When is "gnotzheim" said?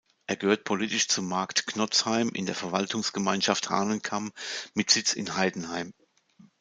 1.67-2.29